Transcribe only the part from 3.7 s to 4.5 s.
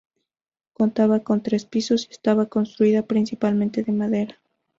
de madera.